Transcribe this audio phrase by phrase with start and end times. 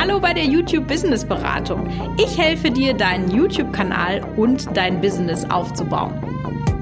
[0.00, 1.86] Hallo bei der YouTube Business Beratung.
[2.16, 6.14] Ich helfe dir, deinen YouTube-Kanal und dein Business aufzubauen.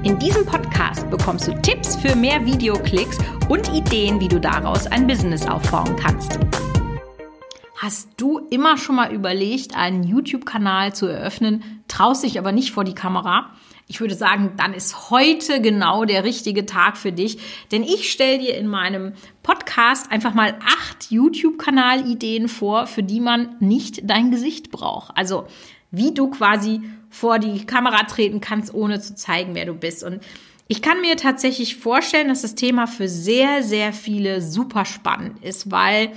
[0.03, 3.17] In diesem Podcast bekommst du Tipps für mehr Videoklicks
[3.49, 6.39] und Ideen, wie du daraus ein Business aufbauen kannst.
[7.75, 12.85] Hast du immer schon mal überlegt, einen YouTube-Kanal zu eröffnen, traust dich aber nicht vor
[12.85, 13.49] die Kamera?
[13.91, 17.39] Ich würde sagen, dann ist heute genau der richtige Tag für dich,
[17.71, 19.13] denn ich stelle dir in meinem
[19.43, 20.57] Podcast einfach mal
[21.09, 25.15] YouTube-Kanal-Ideen vor, für die man nicht dein Gesicht braucht.
[25.15, 25.45] Also
[25.91, 30.03] wie du quasi vor die Kamera treten kannst, ohne zu zeigen, wer du bist.
[30.03, 30.21] Und
[30.67, 35.71] ich kann mir tatsächlich vorstellen, dass das Thema für sehr, sehr viele super spannend ist,
[35.71, 36.11] weil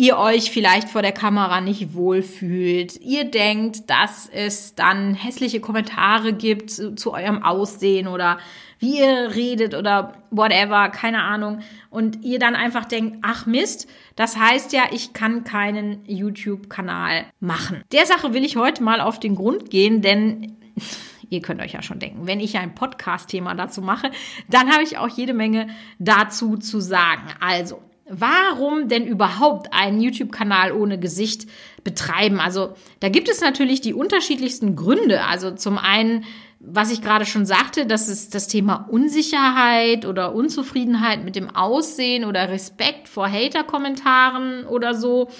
[0.00, 6.32] ihr euch vielleicht vor der Kamera nicht wohlfühlt, ihr denkt, dass es dann hässliche Kommentare
[6.32, 8.38] gibt zu, zu, eurem Aussehen oder
[8.78, 14.36] wie ihr redet oder whatever, keine Ahnung, und ihr dann einfach denkt, ach Mist, das
[14.36, 17.82] heißt ja, ich kann keinen YouTube-Kanal machen.
[17.92, 20.56] Der Sache will ich heute mal auf den Grund gehen, denn
[21.28, 24.10] ihr könnt euch ja schon denken, wenn ich ein Podcast-Thema dazu mache,
[24.48, 27.26] dann habe ich auch jede Menge dazu zu sagen.
[27.40, 31.46] Also, Warum denn überhaupt einen YouTube-Kanal ohne Gesicht
[31.84, 32.40] betreiben?
[32.40, 35.24] Also da gibt es natürlich die unterschiedlichsten Gründe.
[35.24, 36.24] Also zum einen,
[36.60, 42.26] was ich gerade schon sagte, das ist das Thema Unsicherheit oder Unzufriedenheit mit dem Aussehen
[42.26, 45.30] oder Respekt vor Hater-Kommentaren oder so.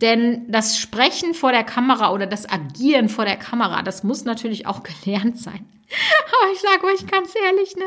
[0.00, 4.66] Denn das Sprechen vor der Kamera oder das Agieren vor der Kamera, das muss natürlich
[4.66, 5.66] auch gelernt sein.
[6.40, 7.84] Aber ich sage euch ganz ehrlich, ne,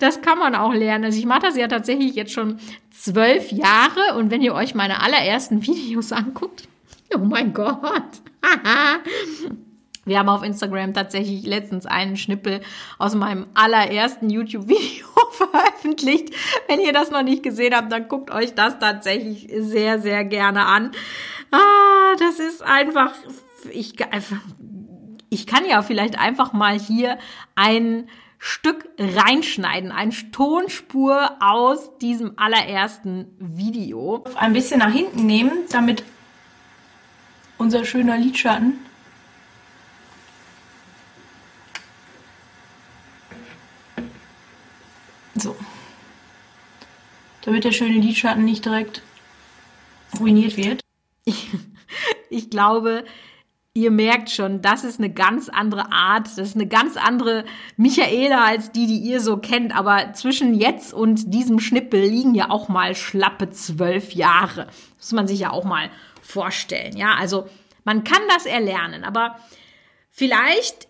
[0.00, 1.04] das kann man auch lernen.
[1.04, 2.58] Also ich mache das ja tatsächlich jetzt schon
[2.90, 6.68] zwölf Jahre und wenn ihr euch meine allerersten Videos anguckt,
[7.14, 8.02] oh mein Gott.
[10.06, 12.60] Wir haben auf Instagram tatsächlich letztens einen Schnippel
[12.96, 16.32] aus meinem allerersten YouTube-Video veröffentlicht.
[16.68, 20.64] Wenn ihr das noch nicht gesehen habt, dann guckt euch das tatsächlich sehr, sehr gerne
[20.64, 20.92] an.
[21.50, 23.12] Ah, das ist einfach,
[23.70, 23.94] ich,
[25.28, 27.18] ich kann ja vielleicht einfach mal hier
[27.56, 34.22] ein Stück reinschneiden, eine Tonspur aus diesem allerersten Video.
[34.36, 36.04] Ein bisschen nach hinten nehmen, damit
[37.58, 38.85] unser schöner Lidschatten
[45.38, 45.56] So.
[47.42, 49.02] Damit der schöne Lidschatten nicht direkt
[50.18, 50.80] ruiniert wird.
[52.28, 53.04] Ich, glaube,
[53.74, 57.44] ihr merkt schon, das ist eine ganz andere Art, das ist eine ganz andere
[57.76, 59.76] Michaela als die, die ihr so kennt.
[59.76, 64.66] Aber zwischen jetzt und diesem Schnippel liegen ja auch mal schlappe zwölf Jahre.
[64.66, 65.90] Das muss man sich ja auch mal
[66.22, 66.96] vorstellen.
[66.96, 67.48] Ja, also
[67.84, 69.36] man kann das erlernen, aber
[70.10, 70.88] vielleicht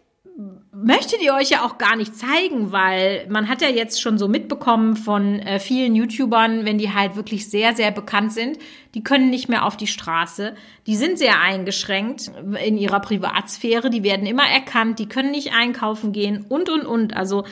[0.79, 4.29] möchtet ihr euch ja auch gar nicht zeigen, weil man hat ja jetzt schon so
[4.29, 8.59] mitbekommen von äh, vielen YouTubern, wenn die halt wirklich sehr, sehr bekannt sind,
[8.95, 10.55] die können nicht mehr auf die Straße,
[10.87, 12.31] die sind sehr eingeschränkt
[12.65, 17.17] in ihrer Privatsphäre, die werden immer erkannt, die können nicht einkaufen gehen und, und, und.
[17.17, 17.45] Also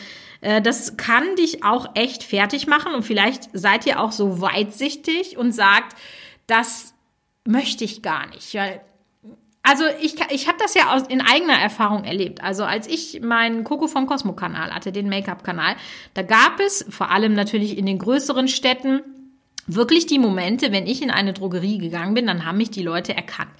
[0.43, 5.39] äh, das kann dich auch echt fertig machen und vielleicht seid ihr auch so weitsichtig
[5.39, 5.97] und sagt,
[6.47, 6.95] das
[7.47, 8.83] möchte ich gar nicht, weil
[9.67, 12.45] also ich, ich habe das ja aus, in eigener Erfahrung erlebt.
[12.45, 15.77] Also als ich meinen Coco vom Cosmo-Kanal hatte, den Make-up-Kanal,
[16.13, 19.01] da gab es vor allem natürlich in den größeren Städten
[19.67, 23.17] wirklich die Momente, wenn ich in eine Drogerie gegangen bin, dann haben mich die Leute
[23.17, 23.51] erkannt.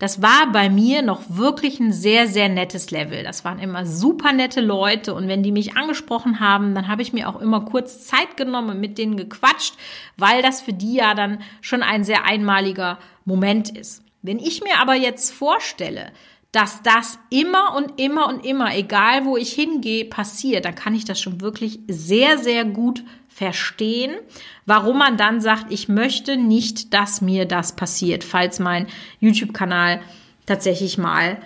[0.00, 3.22] Das war bei mir noch wirklich ein sehr, sehr nettes Level.
[3.22, 7.12] Das waren immer super nette Leute und wenn die mich angesprochen haben, dann habe ich
[7.12, 9.74] mir auch immer kurz Zeit genommen und mit denen gequatscht,
[10.18, 14.02] weil das für die ja dann schon ein sehr einmaliger Moment ist.
[14.26, 16.12] Wenn ich mir aber jetzt vorstelle,
[16.50, 21.04] dass das immer und immer und immer, egal wo ich hingehe, passiert, dann kann ich
[21.04, 24.16] das schon wirklich sehr, sehr gut verstehen,
[24.64, 28.88] warum man dann sagt, ich möchte nicht, dass mir das passiert, falls mein
[29.20, 30.00] YouTube-Kanal
[30.44, 31.40] tatsächlich mal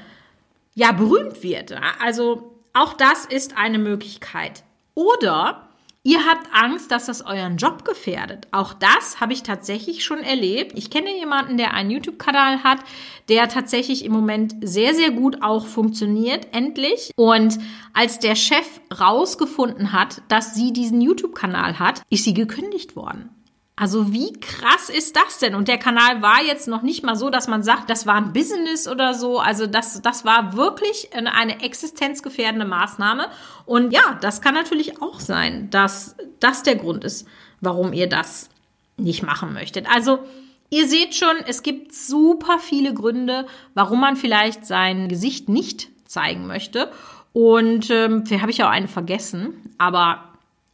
[0.75, 1.75] ja berühmt wird.
[2.01, 4.63] Also auch das ist eine Möglichkeit.
[4.95, 5.70] Oder
[6.03, 8.49] Ihr habt Angst, dass das euren Job gefährdet.
[8.53, 10.73] Auch das habe ich tatsächlich schon erlebt.
[10.75, 12.79] Ich kenne jemanden, der einen YouTube-Kanal hat,
[13.29, 17.11] der tatsächlich im Moment sehr, sehr gut auch funktioniert, endlich.
[17.17, 17.59] Und
[17.93, 23.29] als der Chef rausgefunden hat, dass sie diesen YouTube-Kanal hat, ist sie gekündigt worden.
[23.81, 25.55] Also wie krass ist das denn?
[25.55, 28.35] Und der Kanal war jetzt noch nicht mal so, dass man sagt, das war ein
[28.35, 29.39] Business oder so.
[29.39, 33.29] Also das, das war wirklich eine existenzgefährdende Maßnahme.
[33.65, 37.27] Und ja, das kann natürlich auch sein, dass das der Grund ist,
[37.63, 38.51] warum ihr das
[38.99, 39.87] nicht machen möchtet.
[39.91, 40.19] Also
[40.69, 46.47] ihr seht schon, es gibt super viele Gründe, warum man vielleicht sein Gesicht nicht zeigen
[46.47, 46.93] möchte.
[47.33, 50.23] Und ähm, vielleicht habe ich auch einen vergessen, aber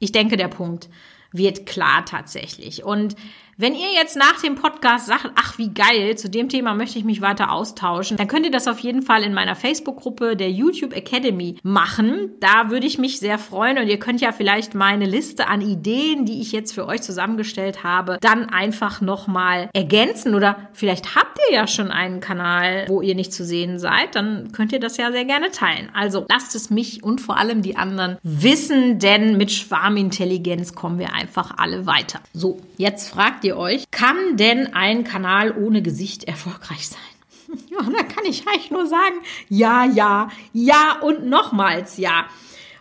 [0.00, 0.88] ich denke, der Punkt
[1.32, 2.84] wird klar tatsächlich.
[2.84, 3.16] Und
[3.58, 7.06] Wenn ihr jetzt nach dem Podcast sagt, ach wie geil, zu dem Thema möchte ich
[7.06, 10.92] mich weiter austauschen, dann könnt ihr das auf jeden Fall in meiner Facebook-Gruppe der YouTube
[10.92, 12.32] Academy machen.
[12.38, 16.26] Da würde ich mich sehr freuen und ihr könnt ja vielleicht meine Liste an Ideen,
[16.26, 21.54] die ich jetzt für euch zusammengestellt habe, dann einfach nochmal ergänzen oder vielleicht habt ihr
[21.54, 25.10] ja schon einen Kanal, wo ihr nicht zu sehen seid, dann könnt ihr das ja
[25.12, 25.88] sehr gerne teilen.
[25.94, 31.14] Also lasst es mich und vor allem die anderen wissen, denn mit Schwarmintelligenz kommen wir
[31.14, 32.20] einfach alle weiter.
[32.34, 37.00] So, jetzt fragt ihr euch, kann denn ein Kanal ohne Gesicht erfolgreich sein?
[37.70, 39.16] Ja, da kann ich eigentlich nur sagen,
[39.48, 42.26] ja, ja, ja und nochmals ja.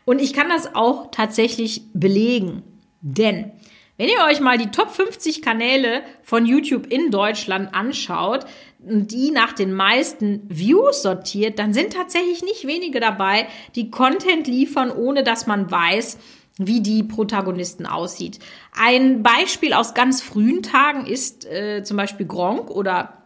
[0.06, 2.64] Und ich kann das auch tatsächlich belegen.
[3.02, 3.52] Denn
[3.98, 8.46] wenn ihr euch mal die Top 50 Kanäle von YouTube in Deutschland anschaut
[8.86, 14.48] und die nach den meisten Views sortiert, dann sind tatsächlich nicht wenige dabei, die Content
[14.48, 16.18] liefern, ohne dass man weiß,
[16.58, 18.40] wie die Protagonisten aussieht.
[18.78, 23.26] Ein Beispiel aus ganz frühen Tagen ist äh, zum Beispiel Gronk oder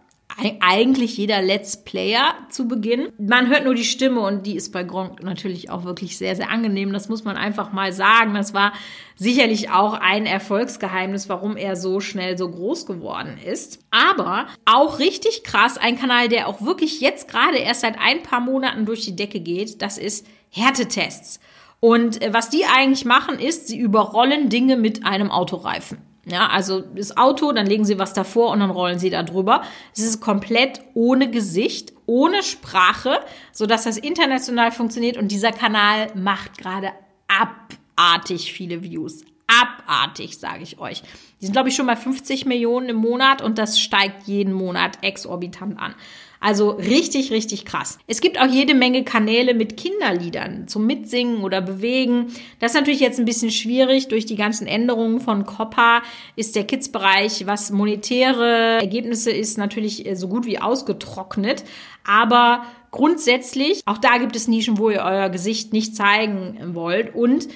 [0.62, 3.10] eigentlich jeder Let's Player zu Beginn.
[3.18, 6.50] Man hört nur die Stimme und die ist bei Gronk natürlich auch wirklich sehr, sehr
[6.50, 6.94] angenehm.
[6.94, 8.36] Das muss man einfach mal sagen.
[8.36, 8.74] Das war
[9.16, 13.80] sicherlich auch ein Erfolgsgeheimnis, warum er so schnell so groß geworden ist.
[13.92, 18.40] Aber auch richtig krass, ein Kanal, der auch wirklich jetzt gerade erst seit ein paar
[18.40, 21.40] Monaten durch die Decke geht, das ist Härtetests.
[21.80, 26.00] Und äh, was die eigentlich machen, ist, sie überrollen Dinge mit einem Autoreifen.
[26.26, 29.64] Ja, also das Auto, dann legen sie was davor und dann rollen sie da drüber.
[29.96, 33.20] Es ist komplett ohne Gesicht, ohne Sprache,
[33.52, 36.92] so dass das international funktioniert und dieser Kanal macht gerade
[37.28, 39.24] abartig viele Views.
[39.48, 41.02] Abartig, sage ich euch.
[41.42, 45.00] Die sind, glaube ich, schon bei 50 Millionen im Monat und das steigt jeden Monat
[45.02, 45.96] exorbitant an.
[46.42, 48.00] Also richtig, richtig krass.
[48.08, 52.28] Es gibt auch jede Menge Kanäle mit Kinderliedern zum Mitsingen oder Bewegen.
[52.60, 54.08] Das ist natürlich jetzt ein bisschen schwierig.
[54.08, 56.02] Durch die ganzen Änderungen von COPPA
[56.38, 61.66] ist der Kids-Bereich, was monetäre Ergebnisse ist, natürlich äh, so gut wie ausgetrocknet.
[62.06, 67.14] Aber grundsätzlich, auch da gibt es Nischen, wo ihr euer Gesicht nicht zeigen wollt.
[67.16, 67.50] Und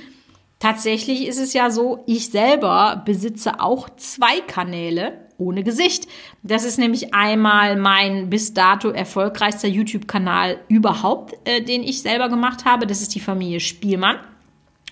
[0.60, 6.08] tatsächlich ist es ja so, ich selber besitze auch zwei Kanäle ohne Gesicht.
[6.42, 12.66] Das ist nämlich einmal mein bis dato erfolgreichster YouTube-Kanal überhaupt, äh, den ich selber gemacht
[12.66, 12.88] habe.
[12.88, 14.18] Das ist die Familie Spielmann.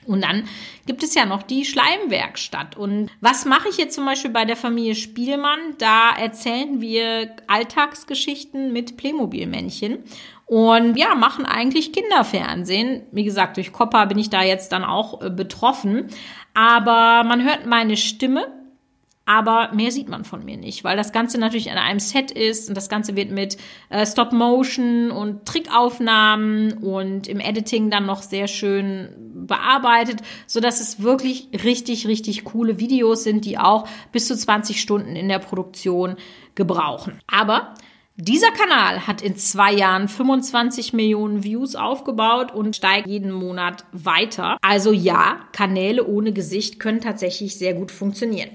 [0.08, 0.46] Und dann
[0.88, 2.76] gibt es ja noch die Schleimwerkstatt.
[2.76, 5.60] Und was mache ich jetzt zum Beispiel bei der Familie Spielmann?
[5.78, 10.00] Da erzählen wir Alltagsgeschichten mit Playmobil-Männchen
[10.48, 13.04] und ja, machen eigentlich Kinderfernsehen.
[13.12, 16.08] Wie gesagt, durch Coppa bin ich da jetzt dann auch äh, betroffen.
[16.54, 18.48] Aber man hört meine Stimme
[19.26, 22.70] aber mehr sieht man von mir nicht, weil das Ganze natürlich an einem Set ist
[22.70, 23.58] und das Ganze wird mit
[23.90, 29.10] äh, Stop Motion und Trickaufnahmen und im Editing dann noch sehr schön
[29.48, 34.82] bearbeitet, so dass es wirklich richtig richtig coole Videos sind, die auch bis zu 20
[34.82, 36.16] Stunden in der Produktion
[36.56, 37.20] gebrauchen.
[37.28, 37.76] Aber
[38.18, 44.58] dieser Kanal hat in zwei Jahren 25 Millionen Views aufgebaut und steigt jeden Monat weiter.
[44.62, 48.50] Also ja, Kanäle ohne Gesicht können tatsächlich sehr gut funktionieren.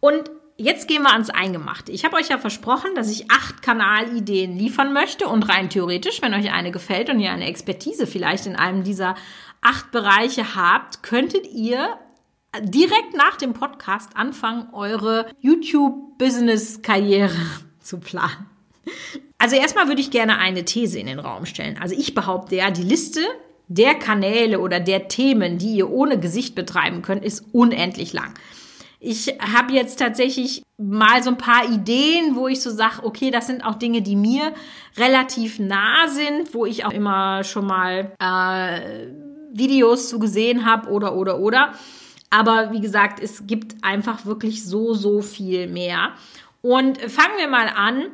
[0.00, 1.92] Und jetzt gehen wir ans Eingemachte.
[1.92, 6.34] Ich habe euch ja versprochen, dass ich acht Kanalideen liefern möchte und rein theoretisch, wenn
[6.34, 9.14] euch eine gefällt und ihr eine Expertise vielleicht in einem dieser
[9.60, 11.98] acht Bereiche habt, könntet ihr
[12.62, 17.36] direkt nach dem Podcast anfangen, eure YouTube-Business-Karriere
[17.80, 18.46] zu planen.
[19.38, 21.78] Also erstmal würde ich gerne eine These in den Raum stellen.
[21.80, 23.20] Also ich behaupte ja, die Liste
[23.68, 28.34] der Kanäle oder der Themen, die ihr ohne Gesicht betreiben könnt, ist unendlich lang.
[29.02, 33.46] Ich habe jetzt tatsächlich mal so ein paar Ideen, wo ich so sage, okay, das
[33.46, 34.52] sind auch Dinge, die mir
[34.98, 39.06] relativ nah sind, wo ich auch immer schon mal äh,
[39.52, 41.72] Videos zu gesehen habe oder oder oder.
[42.28, 46.12] Aber wie gesagt, es gibt einfach wirklich so, so viel mehr.
[46.60, 48.04] Und fangen wir mal an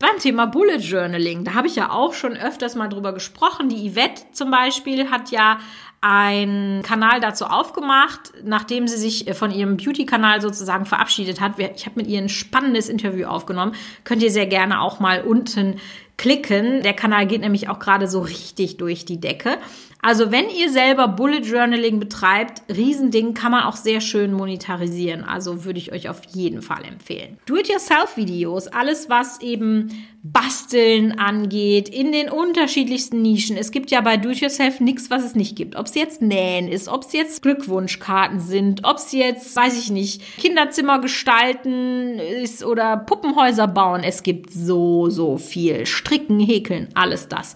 [0.00, 1.44] beim Thema Bullet Journaling.
[1.44, 3.68] Da habe ich ja auch schon öfters mal drüber gesprochen.
[3.68, 5.58] Die Yvette zum Beispiel hat ja
[6.06, 11.58] einen Kanal dazu aufgemacht, nachdem sie sich äh, von ihrem Beauty-Kanal sozusagen verabschiedet hat.
[11.58, 13.74] Ich habe mit ihr ein spannendes Interview aufgenommen.
[14.04, 15.80] Könnt ihr sehr gerne auch mal unten
[16.18, 16.82] klicken.
[16.82, 19.56] Der Kanal geht nämlich auch gerade so richtig durch die Decke.
[20.04, 25.24] Also wenn ihr selber Bullet Journaling betreibt, Riesending kann man auch sehr schön monetarisieren.
[25.24, 27.38] Also würde ich euch auf jeden Fall empfehlen.
[27.46, 33.56] Do-it-yourself-Videos, alles was eben Basteln angeht, in den unterschiedlichsten Nischen.
[33.56, 35.74] Es gibt ja bei Do-it-yourself nichts, was es nicht gibt.
[35.74, 39.90] Ob es jetzt Nähen ist, ob es jetzt Glückwunschkarten sind, ob es jetzt, weiß ich
[39.90, 44.02] nicht, Kinderzimmer gestalten ist oder Puppenhäuser bauen.
[44.04, 45.86] Es gibt so, so viel.
[45.86, 47.54] Stricken, häkeln, alles das.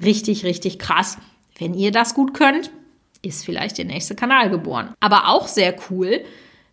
[0.00, 1.18] Richtig, richtig krass.
[1.58, 2.70] Wenn ihr das gut könnt,
[3.22, 4.94] ist vielleicht der nächste Kanal geboren.
[5.00, 6.24] Aber auch sehr cool,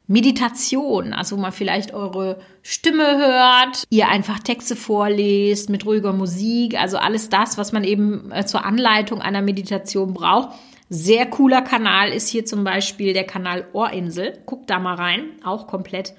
[0.08, 6.80] Meditation, also wo man vielleicht eure Stimme hört, ihr einfach Texte vorlest mit ruhiger Musik,
[6.80, 10.50] also alles das, was man eben äh, zur Anleitung einer Meditation braucht.
[10.90, 14.38] Sehr cooler Kanal ist hier zum Beispiel der Kanal Ohrinsel.
[14.46, 16.14] Guckt da mal rein, auch komplett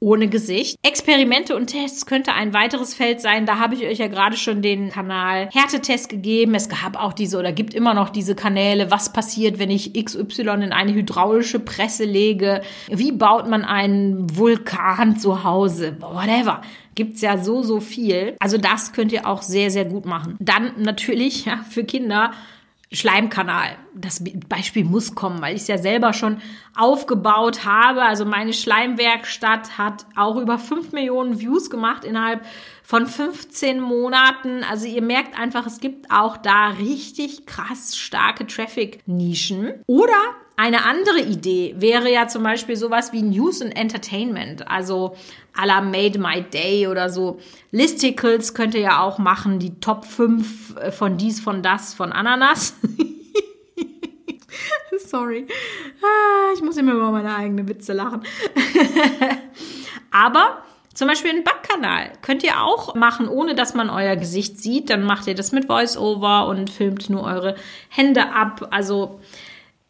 [0.00, 0.76] ohne Gesicht.
[0.82, 3.46] Experimente und Tests könnte ein weiteres Feld sein.
[3.46, 6.54] Da habe ich euch ja gerade schon den Kanal Härtetest gegeben.
[6.54, 8.90] Es gab auch diese oder gibt immer noch diese Kanäle.
[8.90, 12.62] Was passiert, wenn ich XY in eine hydraulische Presse lege?
[12.88, 15.96] Wie baut man einen Vulkan zu Hause?
[16.00, 16.60] Whatever
[16.94, 18.36] gibt's ja so, so viel.
[18.40, 20.36] Also das könnt ihr auch sehr, sehr gut machen.
[20.38, 22.32] Dann natürlich ja, für Kinder
[22.94, 23.76] Schleimkanal.
[23.94, 26.40] Das Beispiel muss kommen, weil ich es ja selber schon
[26.76, 28.02] aufgebaut habe.
[28.02, 32.44] Also meine Schleimwerkstatt hat auch über 5 Millionen Views gemacht innerhalb
[32.82, 34.62] von 15 Monaten.
[34.64, 39.74] Also ihr merkt einfach, es gibt auch da richtig krass starke Traffic-Nischen.
[39.86, 40.12] Oder
[40.56, 45.16] eine andere Idee wäre ja zum Beispiel sowas wie News and Entertainment, also
[45.56, 47.38] à la Made My Day oder so.
[47.72, 52.12] Listicles könnt ihr ja auch machen, die Top 5 äh, von dies, von das, von
[52.12, 52.76] Ananas.
[55.06, 55.46] Sorry.
[56.02, 58.22] Ah, ich muss immer über meine eigenen Witze lachen.
[60.12, 60.62] Aber
[60.94, 64.90] zum Beispiel einen Backkanal könnt ihr auch machen, ohne dass man euer Gesicht sieht.
[64.90, 67.56] Dann macht ihr das mit VoiceOver und filmt nur eure
[67.88, 68.68] Hände ab.
[68.70, 69.20] Also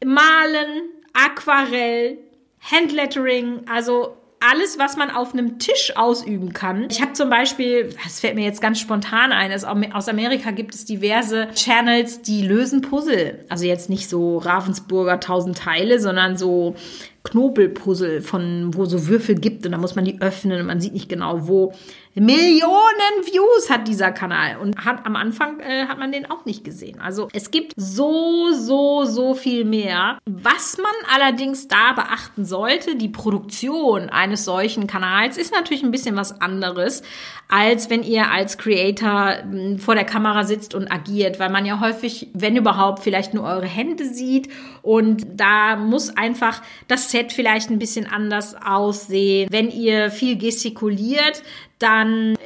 [0.05, 2.19] Malen, Aquarell,
[2.61, 6.89] Handlettering, also alles, was man auf einem Tisch ausüben kann.
[6.91, 9.53] Ich habe zum Beispiel, das fällt mir jetzt ganz spontan ein,
[9.93, 13.45] aus Amerika gibt es diverse Channels, die lösen Puzzle.
[13.49, 16.75] Also jetzt nicht so Ravensburger tausend Teile, sondern so
[17.23, 20.93] Knobelpuzzle, von wo so Würfel gibt und da muss man die öffnen und man sieht
[20.93, 21.73] nicht genau wo.
[22.14, 26.64] Millionen Views hat dieser Kanal und hat am Anfang äh, hat man den auch nicht
[26.64, 27.00] gesehen.
[27.00, 30.18] Also es gibt so so so viel mehr.
[30.25, 36.16] Was man allerdings da beachten sollte, die Produktion eines solchen Kanals ist natürlich ein bisschen
[36.16, 37.02] was anderes,
[37.49, 41.80] als wenn ihr als Creator hm, vor der Kamera sitzt und agiert, weil man ja
[41.80, 44.49] häufig, wenn überhaupt, vielleicht nur eure Hände sieht
[44.83, 49.49] und da muss einfach das Set vielleicht ein bisschen anders aussehen.
[49.50, 51.42] Wenn ihr viel gestikuliert,
[51.78, 52.04] dann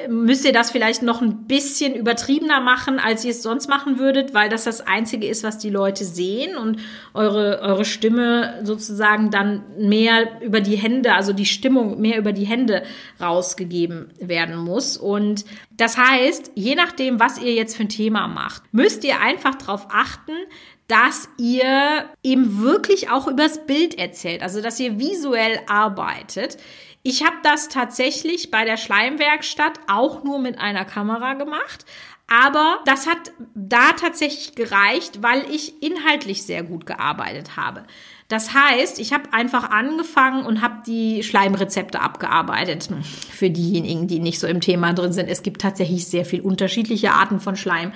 [0.08, 4.34] müsst ihr das vielleicht noch ein bisschen übertriebener machen, als ihr es sonst machen würdet,
[4.34, 6.78] weil das das Einzige ist, was die Leute sehen und
[7.14, 12.46] eure, eure Stimme sozusagen dann mehr über die Hände, also die Stimmung mehr über die
[12.46, 12.82] Hände
[13.20, 14.96] rausgegeben werden muss.
[14.96, 15.44] Und
[15.76, 19.88] das heißt, je nachdem, was ihr jetzt für ein Thema macht, müsst ihr einfach darauf
[19.90, 20.32] achten,
[20.88, 26.56] dass ihr eben wirklich auch übers Bild erzählt, also dass ihr visuell arbeitet.
[27.08, 31.86] Ich habe das tatsächlich bei der Schleimwerkstatt auch nur mit einer Kamera gemacht.
[32.26, 37.84] Aber das hat da tatsächlich gereicht, weil ich inhaltlich sehr gut gearbeitet habe.
[38.28, 42.90] Das heißt, ich habe einfach angefangen und habe die Schleimrezepte abgearbeitet.
[43.30, 47.12] Für diejenigen, die nicht so im Thema drin sind, es gibt tatsächlich sehr viel unterschiedliche
[47.12, 47.92] Arten von Schleim.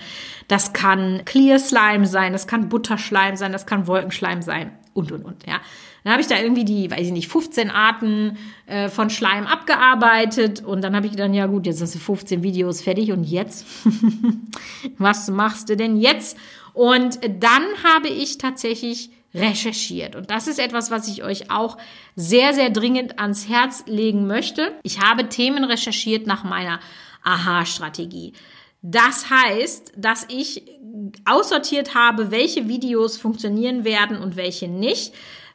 [0.49, 5.23] Das kann Clear Slime sein, das kann Butterschleim sein, das kann Wolkenschleim sein und und
[5.27, 5.47] und.
[5.47, 5.61] Ja,
[6.05, 10.65] dann habe ich da irgendwie die, weiß ich nicht, 15 Arten äh, von Schleim abgearbeitet
[10.65, 13.67] und dann habe ich gedacht, ja gut, jetzt hast du 15 Videos fertig und jetzt?
[14.99, 16.37] Was machst du denn jetzt?
[16.75, 20.17] Und dann habe ich tatsächlich recherchiert.
[20.17, 21.79] Und das ist etwas, was ich euch auch
[22.17, 24.73] sehr, sehr dringend ans Herz legen möchte.
[24.83, 26.81] Ich habe Themen recherchiert nach meiner
[27.25, 28.35] Aha-Strategie.
[28.83, 30.65] Das heißt, dass ich
[31.25, 35.15] aussortiert habe, welche Videos funktionieren werden und welche nicht.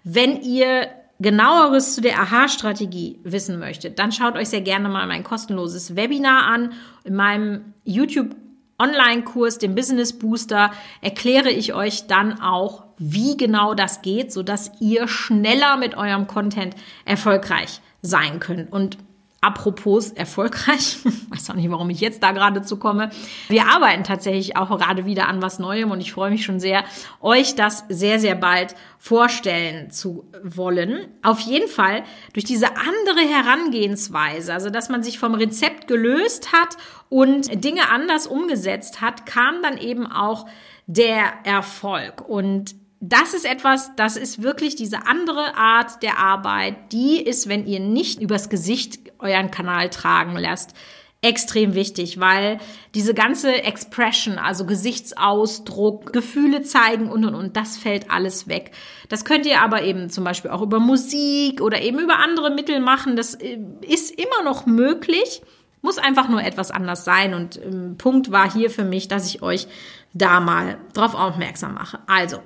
[0.09, 0.87] Wenn ihr
[1.19, 6.45] genaueres zu der Aha-Strategie wissen möchtet, dann schaut euch sehr gerne mal mein kostenloses Webinar
[6.47, 6.71] an.
[7.03, 8.33] In meinem YouTube
[8.79, 10.71] Online-Kurs, dem Business Booster,
[11.01, 16.73] erkläre ich euch dann auch, wie genau das geht, sodass ihr schneller mit eurem Content
[17.03, 18.71] erfolgreich sein könnt.
[18.71, 18.97] Und
[19.39, 20.97] Apropos erfolgreich,
[21.29, 23.11] weiß auch nicht, warum ich jetzt da gerade zu komme.
[23.49, 26.83] Wir arbeiten tatsächlich auch gerade wieder an was Neuem und ich freue mich schon sehr,
[27.21, 31.07] euch das sehr, sehr bald vorstellen zu wollen.
[31.21, 32.03] Auf jeden Fall
[32.33, 36.75] durch diese andere Herangehensweise, also dass man sich vom Rezept gelöst hat
[37.09, 40.47] und Dinge anders umgesetzt hat, kam dann eben auch
[40.87, 42.27] der Erfolg.
[42.27, 46.91] Und das ist etwas, das ist wirklich diese andere Art der Arbeit.
[46.91, 50.73] Die ist, wenn ihr nicht übers Gesicht euren Kanal tragen lasst,
[51.21, 52.59] extrem wichtig, weil
[52.93, 58.71] diese ganze Expression, also Gesichtsausdruck, Gefühle zeigen und und und, das fällt alles weg.
[59.09, 62.79] Das könnt ihr aber eben zum Beispiel auch über Musik oder eben über andere Mittel
[62.79, 63.15] machen.
[63.15, 65.41] Das äh, ist immer noch möglich,
[65.81, 67.33] muss einfach nur etwas anders sein.
[67.33, 69.67] Und ähm, Punkt war hier für mich, dass ich euch
[70.13, 71.99] da mal drauf aufmerksam mache.
[72.05, 72.41] Also,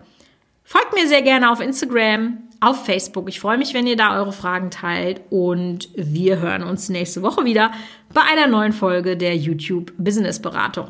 [0.72, 3.28] Folgt mir sehr gerne auf Instagram, auf Facebook.
[3.28, 5.20] Ich freue mich, wenn ihr da eure Fragen teilt.
[5.30, 7.74] Und wir hören uns nächste Woche wieder
[8.14, 10.90] bei einer neuen Folge der YouTube Business Beratung.